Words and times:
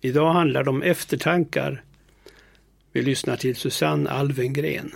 Idag 0.00 0.32
handlar 0.32 0.64
det 0.64 0.70
om 0.70 0.82
eftertankar. 0.82 1.82
Vi 2.92 3.02
lyssnar 3.02 3.36
till 3.36 3.56
Susanne 3.56 4.10
Alvengren. 4.10 4.94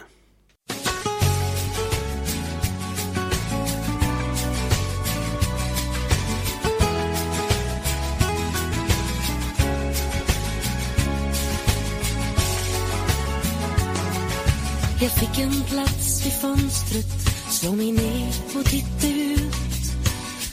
Jag 15.00 15.10
fick 15.10 15.38
en 15.38 15.64
plats 15.64 16.26
vid 16.26 16.32
fönstret, 16.32 17.06
slog 17.50 17.76
mig 17.76 17.92
ner 17.92 18.28
och 18.58 18.64
tittade 18.64 19.32
ut. 19.34 19.54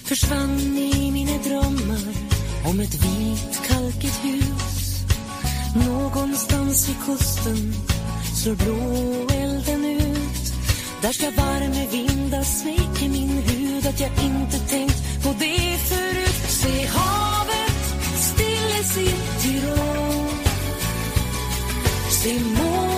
Försvann 0.06 0.78
i 0.78 1.12
mina 1.12 1.38
drömmar 1.44 2.39
om 2.66 2.80
ett 2.80 2.96
vit 3.06 3.62
kalkigt 3.68 4.20
hus. 4.24 5.04
Någonstans 5.88 6.90
vid 6.90 6.96
kusten 7.06 7.74
slår 8.36 8.56
blåelden 8.56 9.86
ut. 9.86 10.54
Där 11.02 11.12
ska 11.12 11.26
varme 11.26 11.88
vindar 11.92 12.44
smeka 12.44 13.06
min 13.12 13.30
hud 13.30 13.88
att 13.88 14.00
jag 14.00 14.12
inte 14.24 14.60
tänkt 14.60 15.24
på 15.24 15.30
det 15.40 15.78
förut. 15.78 16.50
Se 16.50 16.86
havet 16.86 17.96
stilla 18.16 18.84
sitt 18.84 19.46
i. 19.46 19.62
Se 22.10 22.34
månen 22.34 22.89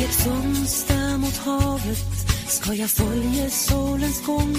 I 0.00 0.04
ett 0.04 0.14
fönster 0.14 1.18
mot 1.18 1.36
havet 1.36 2.28
ska 2.48 2.74
jag 2.74 2.90
följa 2.90 3.50
solens 3.50 4.26
gång. 4.26 4.56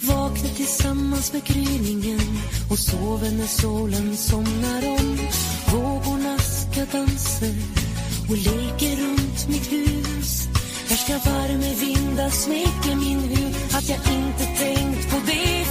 Vakna 0.00 0.48
tillsammans 0.56 1.32
med 1.32 1.44
gryningen 1.44 2.20
och 2.70 2.78
sova 2.78 3.30
när 3.38 3.46
solen 3.46 4.16
somnar 4.16 4.88
om. 4.88 5.18
Vågorna 5.72 6.38
ska 6.38 6.98
dansa 6.98 7.46
och 8.30 8.36
leker 8.36 8.96
runt 8.96 9.48
mitt 9.48 9.72
hus. 9.72 10.48
Här 10.88 10.96
ska 10.96 11.30
varma 11.30 11.74
vindar 11.80 12.30
smeka 12.30 12.96
min 12.96 13.20
hud. 13.20 13.54
Att 13.72 13.88
jag 13.88 13.98
inte 13.98 14.44
tänkt 14.44 15.10
på 15.10 15.16
det. 15.26 15.61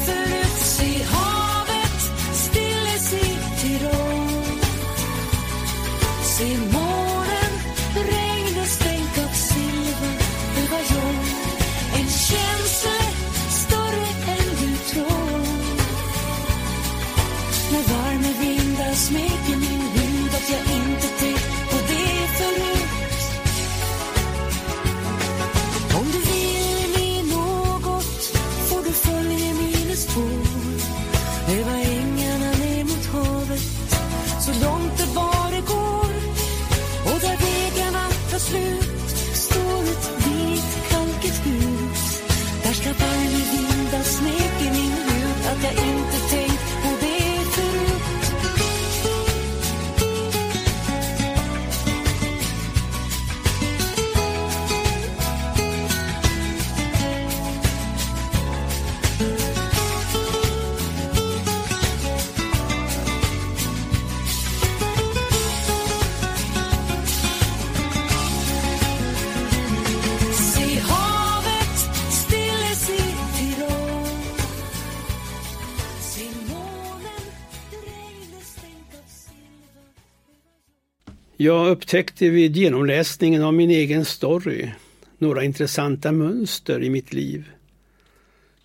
Jag 81.43 81.67
upptäckte 81.67 82.29
vid 82.29 82.57
genomläsningen 82.57 83.43
av 83.43 83.53
min 83.53 83.69
egen 83.69 84.05
story 84.05 84.71
några 85.17 85.43
intressanta 85.43 86.11
mönster 86.11 86.83
i 86.83 86.89
mitt 86.89 87.13
liv. 87.13 87.51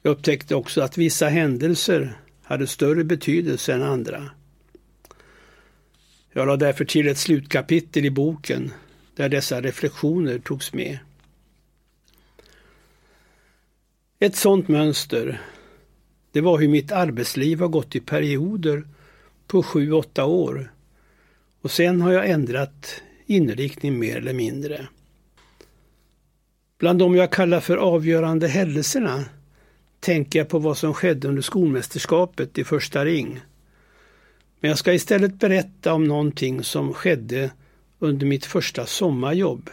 Jag 0.02 0.10
upptäckte 0.10 0.54
också 0.54 0.80
att 0.80 0.98
vissa 0.98 1.28
händelser 1.28 2.18
hade 2.42 2.66
större 2.66 3.04
betydelse 3.04 3.74
än 3.74 3.82
andra. 3.82 4.30
Jag 6.32 6.46
lade 6.46 6.66
därför 6.66 6.84
till 6.84 7.08
ett 7.08 7.18
slutkapitel 7.18 8.04
i 8.04 8.10
boken 8.10 8.72
där 9.14 9.28
dessa 9.28 9.60
reflektioner 9.60 10.38
togs 10.38 10.72
med. 10.72 10.98
Ett 14.18 14.36
sådant 14.36 14.68
mönster, 14.68 15.40
det 16.32 16.40
var 16.40 16.58
hur 16.58 16.68
mitt 16.68 16.92
arbetsliv 16.92 17.60
har 17.60 17.68
gått 17.68 17.96
i 17.96 18.00
perioder 18.00 18.84
på 19.46 19.62
sju, 19.62 19.92
åtta 19.92 20.24
år. 20.24 20.72
Och 21.66 21.72
sen 21.72 22.00
har 22.00 22.12
jag 22.12 22.30
ändrat 22.30 23.02
inriktning 23.26 23.98
mer 23.98 24.16
eller 24.16 24.32
mindre. 24.32 24.86
Bland 26.78 26.98
de 26.98 27.14
jag 27.14 27.32
kallar 27.32 27.60
för 27.60 27.76
avgörande 27.76 28.48
händelserna 28.48 29.24
tänker 30.00 30.38
jag 30.38 30.48
på 30.48 30.58
vad 30.58 30.78
som 30.78 30.94
skedde 30.94 31.28
under 31.28 31.42
skolmästerskapet 31.42 32.58
i 32.58 32.64
första 32.64 33.04
ring. 33.04 33.40
Men 34.60 34.68
jag 34.68 34.78
ska 34.78 34.92
istället 34.92 35.38
berätta 35.38 35.92
om 35.92 36.04
någonting 36.04 36.62
som 36.62 36.94
skedde 36.94 37.50
under 37.98 38.26
mitt 38.26 38.46
första 38.46 38.86
sommarjobb. 38.86 39.70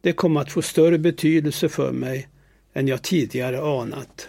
Det 0.00 0.12
kom 0.12 0.36
att 0.36 0.52
få 0.52 0.62
större 0.62 0.98
betydelse 0.98 1.68
för 1.68 1.92
mig 1.92 2.28
än 2.72 2.88
jag 2.88 3.02
tidigare 3.02 3.60
anat. 3.80 4.28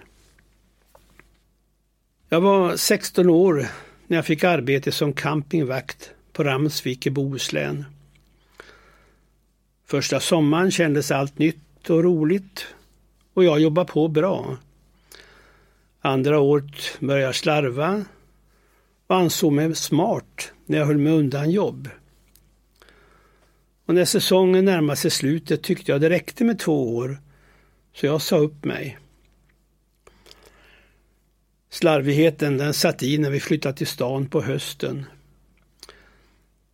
Jag 2.30 2.42
var 2.42 2.76
16 2.76 3.30
år 3.30 3.68
när 4.08 4.18
jag 4.18 4.26
fick 4.26 4.44
arbete 4.44 4.92
som 4.92 5.14
campingvakt 5.14 6.14
på 6.40 6.44
Ramsvik 6.44 7.06
i 7.06 7.10
Bohuslän. 7.10 7.86
Första 9.86 10.20
sommaren 10.20 10.72
kändes 10.72 11.12
allt 11.12 11.40
nytt 11.40 11.90
och 11.90 12.04
roligt 12.04 12.68
och 13.34 13.44
jag 13.44 13.60
jobbade 13.60 13.92
på 13.92 14.08
bra. 14.08 14.58
Andra 16.02 16.40
året 16.40 17.00
började 17.00 17.26
jag 17.26 17.36
slarva 17.36 18.06
och 19.08 19.16
ansåg 19.16 19.54
mig 19.54 19.76
smart 19.76 20.52
när 20.66 20.78
jag 20.78 20.86
höll 20.86 20.98
mig 20.98 21.14
undan 21.14 21.52
jobb. 21.52 21.90
Och 23.86 23.96
när 23.96 24.06
säsongen 24.06 24.66
närmade 24.66 24.98
sig 24.98 25.12
slutet 25.12 25.64
tyckte 25.64 25.92
jag 25.92 26.02
det 26.02 26.10
räckte 26.10 26.44
med 26.44 26.60
två 26.60 26.96
år, 26.96 27.18
så 27.94 28.06
jag 28.06 28.22
sa 28.22 28.38
upp 28.38 28.66
mig. 28.66 28.98
Slarvigheten 31.70 32.58
den 32.58 32.74
satt 32.74 33.04
i 33.04 33.18
när 33.18 33.30
vi 33.30 33.40
flyttade 33.40 33.78
till 33.78 33.88
stan 33.88 34.28
på 34.28 34.42
hösten. 34.42 35.06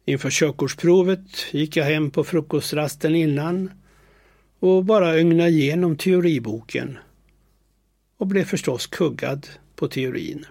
Inför 0.05 0.29
körkortsprovet 0.29 1.53
gick 1.53 1.77
jag 1.77 1.85
hem 1.85 2.11
på 2.11 2.23
frukostrasten 2.23 3.15
innan 3.15 3.71
och 4.59 4.85
bara 4.85 5.15
ögnade 5.15 5.49
igenom 5.49 5.97
teoriboken 5.97 6.97
och 8.17 8.27
blev 8.27 8.43
förstås 8.43 8.87
kuggad 8.87 9.47
på 9.75 9.87
teorin. 9.87 10.45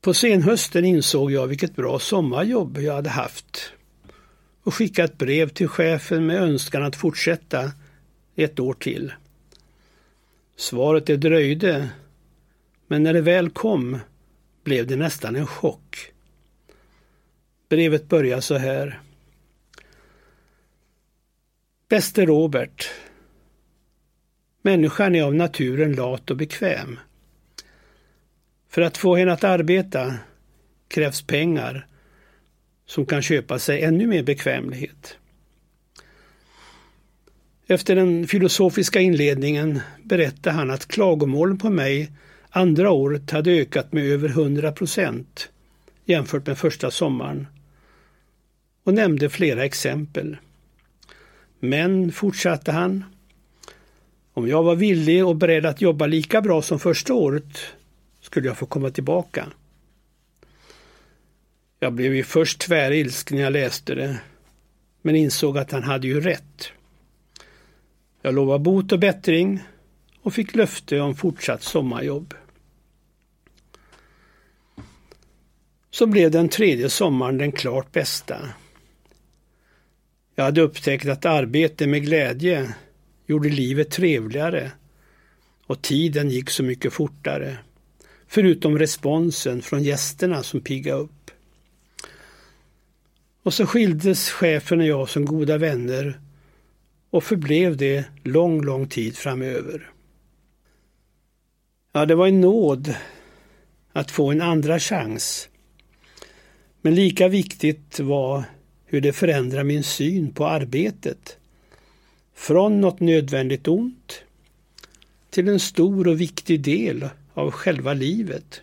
På 0.00 0.14
senhösten 0.14 0.84
insåg 0.84 1.32
jag 1.32 1.46
vilket 1.46 1.76
bra 1.76 1.98
sommarjobb 1.98 2.78
jag 2.78 2.94
hade 2.94 3.10
haft 3.10 3.72
och 4.62 4.74
skickade 4.74 5.08
ett 5.08 5.18
brev 5.18 5.48
till 5.48 5.68
chefen 5.68 6.26
med 6.26 6.42
önskan 6.42 6.82
att 6.82 6.96
fortsätta 6.96 7.72
ett 8.36 8.60
år 8.60 8.74
till. 8.74 9.12
Svaret 10.56 11.06
det 11.06 11.16
dröjde, 11.16 11.88
men 12.86 13.02
när 13.02 13.12
det 13.12 13.20
väl 13.20 13.50
kom 13.50 13.98
blev 14.68 14.86
det 14.86 14.96
nästan 14.96 15.36
en 15.36 15.46
chock. 15.46 16.12
Brevet 17.68 18.08
börjar 18.08 18.40
så 18.40 18.56
här. 18.56 19.00
Bäste 21.88 22.26
Robert. 22.26 22.90
Människan 24.62 25.14
är 25.14 25.22
av 25.22 25.34
naturen 25.34 25.92
lat 25.92 26.30
och 26.30 26.36
bekväm. 26.36 26.98
För 28.68 28.82
att 28.82 28.96
få 28.96 29.16
henne 29.16 29.32
att 29.32 29.44
arbeta 29.44 30.14
krävs 30.88 31.22
pengar 31.22 31.86
som 32.86 33.06
kan 33.06 33.22
köpa 33.22 33.58
sig 33.58 33.82
ännu 33.82 34.06
mer 34.06 34.22
bekvämlighet. 34.22 35.18
Efter 37.66 37.96
den 37.96 38.26
filosofiska 38.26 39.00
inledningen 39.00 39.80
berättar 40.02 40.50
han 40.50 40.70
att 40.70 40.88
klagomålen 40.88 41.58
på 41.58 41.70
mig 41.70 42.12
andra 42.58 42.90
året 42.90 43.30
hade 43.30 43.50
ökat 43.50 43.92
med 43.92 44.04
över 44.04 44.28
100 44.28 44.72
procent 44.72 45.48
jämfört 46.04 46.46
med 46.46 46.58
första 46.58 46.90
sommaren 46.90 47.46
och 48.84 48.94
nämnde 48.94 49.28
flera 49.28 49.64
exempel. 49.64 50.36
Men, 51.60 52.12
fortsatte 52.12 52.72
han, 52.72 53.04
om 54.34 54.48
jag 54.48 54.62
var 54.62 54.76
villig 54.76 55.26
och 55.26 55.36
beredd 55.36 55.66
att 55.66 55.80
jobba 55.80 56.06
lika 56.06 56.40
bra 56.40 56.62
som 56.62 56.78
första 56.78 57.14
året 57.14 57.58
skulle 58.20 58.46
jag 58.46 58.58
få 58.58 58.66
komma 58.66 58.90
tillbaka. 58.90 59.46
Jag 61.80 61.92
blev 61.92 62.14
ju 62.14 62.24
först 62.24 62.60
tvärilsken 62.60 63.36
när 63.36 63.44
jag 63.44 63.52
läste 63.52 63.94
det, 63.94 64.20
men 65.02 65.16
insåg 65.16 65.58
att 65.58 65.72
han 65.72 65.82
hade 65.82 66.06
ju 66.06 66.20
rätt. 66.20 66.72
Jag 68.22 68.34
lovade 68.34 68.64
bot 68.64 68.92
och 68.92 68.98
bättring 68.98 69.62
och 70.22 70.34
fick 70.34 70.54
löfte 70.54 71.00
om 71.00 71.16
fortsatt 71.16 71.62
sommarjobb. 71.62 72.34
Så 75.98 76.06
blev 76.06 76.30
den 76.30 76.48
tredje 76.48 76.90
sommaren 76.90 77.38
den 77.38 77.52
klart 77.52 77.92
bästa. 77.92 78.48
Jag 80.34 80.44
hade 80.44 80.60
upptäckt 80.60 81.06
att 81.06 81.24
arbete 81.24 81.86
med 81.86 82.02
glädje 82.02 82.74
gjorde 83.26 83.48
livet 83.48 83.90
trevligare 83.90 84.72
och 85.66 85.82
tiden 85.82 86.30
gick 86.30 86.50
så 86.50 86.62
mycket 86.62 86.92
fortare. 86.92 87.58
Förutom 88.26 88.78
responsen 88.78 89.62
från 89.62 89.82
gästerna 89.82 90.42
som 90.42 90.60
pigga 90.60 90.94
upp. 90.94 91.30
Och 93.42 93.54
så 93.54 93.66
skildes 93.66 94.30
chefen 94.30 94.80
och 94.80 94.86
jag 94.86 95.08
som 95.08 95.24
goda 95.24 95.58
vänner 95.58 96.20
och 97.10 97.24
förblev 97.24 97.76
det 97.76 98.04
lång, 98.24 98.62
lång 98.62 98.88
tid 98.88 99.16
framöver. 99.16 99.90
Ja, 101.92 102.06
det 102.06 102.14
var 102.14 102.28
en 102.28 102.40
nåd 102.40 102.94
att 103.92 104.10
få 104.10 104.30
en 104.30 104.40
andra 104.40 104.78
chans. 104.78 105.48
Men 106.80 106.94
lika 106.94 107.28
viktigt 107.28 108.00
var 108.00 108.44
hur 108.86 109.00
det 109.00 109.12
förändrar 109.12 109.64
min 109.64 109.82
syn 109.82 110.32
på 110.32 110.46
arbetet. 110.46 111.36
Från 112.34 112.80
något 112.80 113.00
nödvändigt 113.00 113.68
ont 113.68 114.22
till 115.30 115.48
en 115.48 115.60
stor 115.60 116.08
och 116.08 116.20
viktig 116.20 116.60
del 116.60 117.08
av 117.34 117.50
själva 117.50 117.94
livet. 117.94 118.60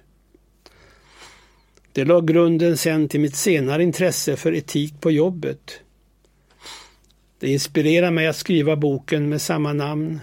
Det 1.91 2.05
la 2.05 2.21
grunden 2.21 2.77
sen 2.77 3.09
till 3.09 3.19
mitt 3.19 3.35
senare 3.35 3.83
intresse 3.83 4.35
för 4.35 4.53
etik 4.53 5.01
på 5.01 5.11
jobbet. 5.11 5.79
Det 7.39 7.51
inspirerar 7.51 8.11
mig 8.11 8.27
att 8.27 8.35
skriva 8.35 8.75
boken 8.75 9.29
med 9.29 9.41
samma 9.41 9.73
namn 9.73 10.19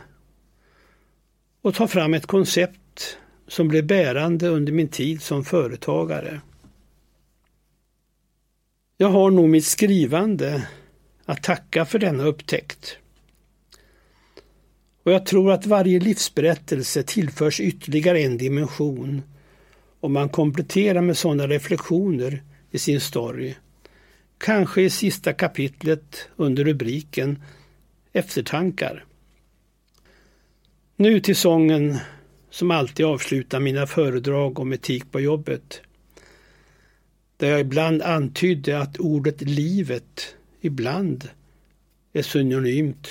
och 1.62 1.74
ta 1.74 1.88
fram 1.88 2.14
ett 2.14 2.26
koncept 2.26 3.18
som 3.48 3.68
blev 3.68 3.86
bärande 3.86 4.48
under 4.48 4.72
min 4.72 4.88
tid 4.88 5.22
som 5.22 5.44
företagare. 5.44 6.40
Jag 9.02 9.08
har 9.08 9.30
nog 9.30 9.48
mitt 9.48 9.64
skrivande 9.64 10.68
att 11.24 11.42
tacka 11.42 11.84
för 11.84 11.98
denna 11.98 12.24
upptäckt. 12.24 12.98
Och 15.02 15.12
jag 15.12 15.26
tror 15.26 15.52
att 15.52 15.66
varje 15.66 16.00
livsberättelse 16.00 17.02
tillförs 17.02 17.60
ytterligare 17.60 18.20
en 18.20 18.38
dimension 18.38 19.22
om 20.00 20.12
man 20.12 20.28
kompletterar 20.28 21.00
med 21.00 21.16
sådana 21.16 21.46
reflektioner 21.46 22.42
i 22.70 22.78
sin 22.78 23.00
story. 23.00 23.54
Kanske 24.38 24.82
i 24.82 24.90
sista 24.90 25.32
kapitlet 25.32 26.28
under 26.36 26.64
rubriken 26.64 27.42
Eftertankar. 28.12 29.04
Nu 30.96 31.20
till 31.20 31.36
sången 31.36 31.98
som 32.50 32.70
alltid 32.70 33.06
avslutar 33.06 33.60
mina 33.60 33.86
föredrag 33.86 34.58
om 34.58 34.72
etik 34.72 35.12
på 35.12 35.20
jobbet 35.20 35.82
där 37.42 37.50
jag 37.50 37.60
ibland 37.60 38.02
antydde 38.02 38.78
att 38.78 38.98
ordet 38.98 39.40
livet 39.40 40.36
ibland 40.60 41.28
är 42.12 42.22
synonymt 42.22 43.08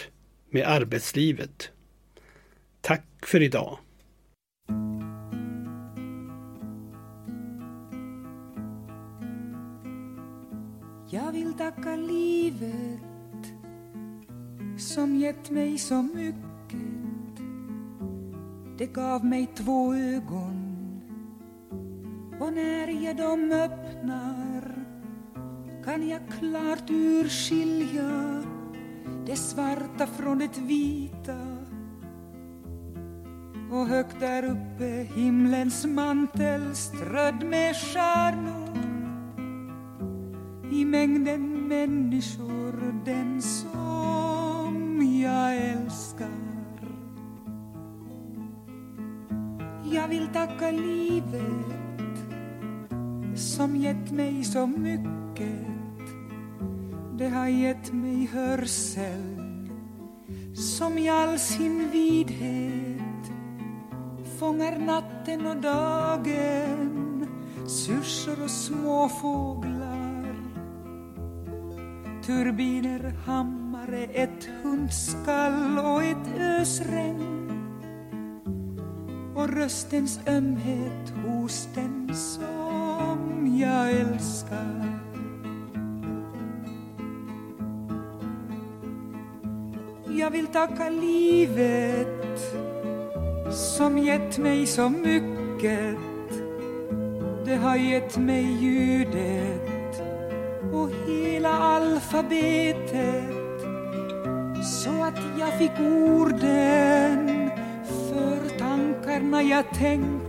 med 0.50 0.68
arbetslivet. 0.68 1.72
Tack 2.81 3.06
för 3.25 3.42
idag. 3.42 3.78
Jag 11.10 11.31
vill 11.31 11.54
tacka 11.54 11.95
livet 11.95 13.54
som 14.78 15.16
gett 15.16 15.50
mig 15.50 15.78
så 15.78 16.01
mycket. 16.01 17.42
Det 18.78 18.86
gav 18.86 19.25
mig 19.25 19.48
två 19.56 19.95
ögon 19.95 20.61
och 22.42 22.54
när 22.54 22.88
jag 23.06 23.18
dem 23.18 23.52
öppnar 23.52 24.76
kan 25.86 26.10
jag 26.10 26.22
klart 26.40 26.90
urskilja 26.90 28.44
det 29.26 29.36
svarta 29.36 30.08
från 30.08 30.40
det 30.40 30.58
vita. 30.58 31.38
Och 33.72 33.88
högt 33.88 34.20
där 34.20 34.44
uppe 34.44 35.08
himlens 35.16 35.86
mantel 35.86 36.76
strödd 36.76 37.44
med 37.44 37.76
stjärnor. 37.76 38.78
I 40.72 40.86
mängden 40.86 41.68
människor 41.68 43.02
den 43.06 43.42
som 43.42 45.02
jag 45.24 45.56
älskar. 45.56 46.28
Jag 49.92 50.08
vill 50.08 50.28
tacka 50.28 50.72
livet 50.72 51.81
som 53.62 53.75
gett 53.75 54.12
mig 54.12 54.44
så 54.44 54.68
mycket. 54.68 55.68
Det 57.18 57.30
har 57.30 57.48
gett 57.48 57.94
mig 57.94 58.25
hörsel 58.25 59.42
som 60.56 60.98
i 60.98 61.10
all 61.10 61.40
sin 61.40 61.90
vidhet 61.92 63.31
fångar 64.40 64.80
natten 64.80 65.46
och 65.46 65.56
dagen 65.56 67.28
syrsor 67.68 68.44
och 68.44 68.50
småfåglar. 68.50 70.35
Turbiner, 72.26 73.14
hammare, 73.26 74.04
ett 74.04 74.50
hundskall 74.64 75.80
och 75.80 76.04
ett 76.04 76.40
ösregn. 76.40 77.52
Och 79.35 79.50
röstens 79.50 80.19
ömhet 80.28 81.14
hos 81.26 81.68
den 81.76 82.16
som 82.16 82.60
som 83.02 83.58
jag 83.58 83.92
älskar. 83.92 85.00
Jag 90.10 90.31
vill 90.31 90.48
tacka 90.48 90.90
livet 90.90 92.40
som 93.52 93.98
gett 93.98 94.38
mig 94.38 94.66
så 94.66 94.90
mycket. 94.90 95.98
Det 97.46 97.56
har 97.56 97.76
gett 97.76 98.18
mig 98.18 98.44
ljudet 98.44 100.02
och 100.74 100.90
hela 101.08 101.50
alfabetet 101.50 103.24
så 104.64 105.04
att 105.04 105.20
jag 105.40 105.58
fick 105.58 105.80
orden 105.80 107.50
för 108.10 108.60
tankarna 108.60 109.44
jag 109.44 109.70
tänkte 109.74 110.20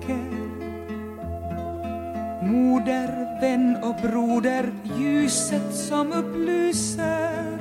Moder, 2.42 3.40
vän 3.40 3.76
och 3.82 3.96
broder, 4.02 4.72
ljuset 4.99 5.75
som 5.75 6.12
upplyser. 6.12 7.58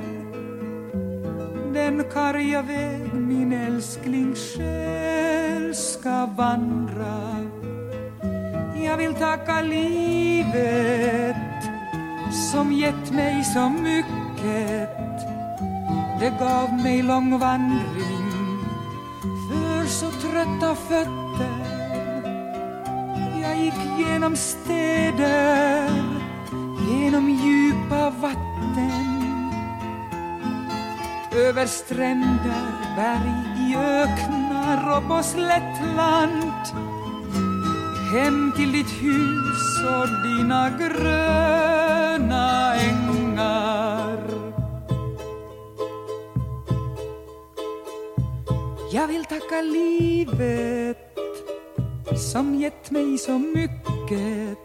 Den 1.74 2.04
karga 2.12 2.62
väg 2.62 3.14
min 3.14 3.52
älskling 3.52 4.34
själ 4.34 5.74
ska 5.74 6.26
vandra. 6.26 7.36
Jag 8.84 8.96
vill 8.96 9.14
tacka 9.14 9.60
livet 9.60 11.36
som 12.52 12.72
gett 12.72 13.10
mig 13.10 13.44
så 13.44 13.68
mycket. 13.68 14.90
Det 16.20 16.32
gav 16.40 16.72
mig 16.72 17.02
lång 17.02 17.38
vandring. 17.38 18.22
För 19.48 19.86
så 19.86 20.10
trötta 20.10 20.74
fötter 20.74 21.81
gick 23.54 23.98
genom 23.98 24.36
städer, 24.36 25.90
genom 26.88 27.30
djupa 27.30 28.10
vatten. 28.10 29.12
Över 31.34 31.66
stränder, 31.66 32.64
berg, 32.96 33.70
i 33.70 33.76
öknar 33.76 34.96
och 34.96 35.08
på 35.08 35.22
slättland. 35.22 36.52
Hem 38.12 38.52
till 38.56 38.72
ditt 38.72 38.90
hus 38.90 39.84
och 39.86 40.08
dina 40.22 40.70
gröna 40.78 42.74
ängar. 42.76 44.18
Jag 48.92 49.06
vill 49.06 49.24
tacka 49.24 49.60
livet 49.62 51.01
som 52.16 52.54
gett 52.54 52.90
mig 52.90 53.18
så 53.18 53.38
mycket. 53.38 54.58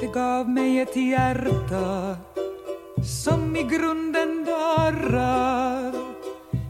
Det 0.00 0.06
gav 0.14 0.48
mig 0.48 0.80
ett 0.80 0.96
hjärta 0.96 2.16
som 3.04 3.56
i 3.56 3.62
grunden 3.62 4.44
darrar 4.44 5.92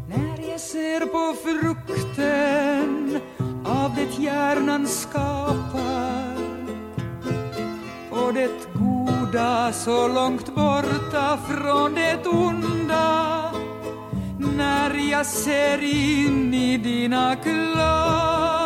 när 0.08 0.50
jag 0.50 0.60
ser 0.60 1.00
på 1.00 1.36
frukten 1.42 3.20
av 3.64 3.94
det 3.94 4.22
hjärnan 4.22 4.86
skapar 4.86 6.36
och 8.10 8.34
det 8.34 8.50
goda 8.74 9.72
så 9.72 10.08
långt 10.08 10.54
borta 10.54 11.38
från 11.48 11.94
det 11.94 12.26
onda. 12.26 13.50
När 14.56 15.10
jag 15.10 15.26
ser 15.26 15.82
in 15.82 16.54
i 16.54 16.76
dina 16.78 17.36
klara 17.36 18.63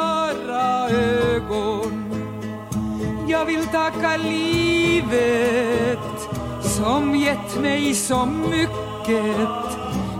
ögon. 0.91 2.05
Jag 3.29 3.45
vill 3.45 3.67
tacka 3.67 4.17
livet 4.17 5.99
som 6.61 7.17
gett 7.17 7.61
mig 7.61 7.95
så 7.95 8.27
mycket. 8.27 9.49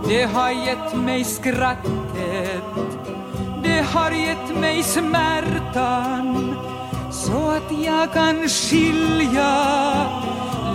Det 0.07 0.23
har 0.23 0.49
gett 0.49 0.95
mig 0.95 1.23
skrattet. 1.23 2.63
Det 3.63 3.85
har 3.93 4.11
gett 4.11 4.59
mig 4.59 4.83
smärtan. 4.83 6.55
Så 7.11 7.49
att 7.49 7.71
jag 7.85 8.13
kan 8.13 8.49
skilja 8.49 9.65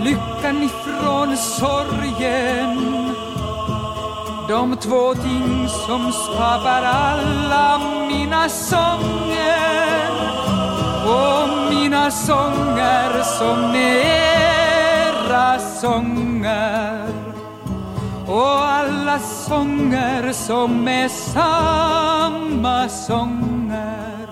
lyckan 0.03 0.63
ifrån 0.63 1.37
sorgen. 1.37 2.79
De 4.47 4.75
två 4.77 5.13
ting 5.13 5.67
som 5.69 6.11
skapar 6.11 6.83
alla 6.83 7.81
mina 8.07 8.49
sånger 8.49 9.64
och 11.05 11.49
mina 11.69 12.11
sånger 12.11 13.23
som 13.23 13.75
era 13.75 15.59
sånger. 15.59 17.09
Och 18.27 18.65
alla 18.65 19.19
sånger 19.19 20.33
som 20.33 20.87
är 20.87 21.07
samma 21.07 22.89
sånger. 22.89 24.29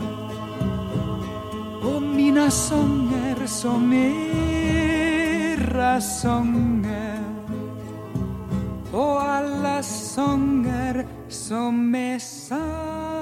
Och 1.83 2.01
mina 2.01 2.51
sånger 2.51 3.47
som 3.47 3.93
era 3.93 6.01
sånger. 6.01 7.23
Och 8.93 9.21
alla 9.21 9.83
sånger 9.83 11.05
som 11.29 11.95
är 11.95 12.19
samma 12.19 13.12